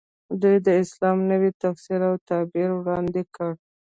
دوی 0.41 0.55
د 0.65 0.67
اسلام 0.83 1.17
نوی 1.31 1.51
تفسیر 1.61 1.99
او 2.09 2.15
تعبیر 2.29 2.69
وړاندې 2.73 3.21
کړ. 3.35 3.51